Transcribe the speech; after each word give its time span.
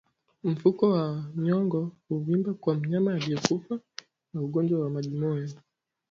Mfuko 0.43 0.89
wa 0.91 1.23
nyongo 1.35 1.91
huvimba 2.09 2.53
kwa 2.53 2.75
mnyama 2.75 3.13
aliyekufa 3.15 3.79
kwa 4.31 4.41
ugonjwa 4.43 4.79
wa 4.79 4.89
majimoyo 4.89 5.49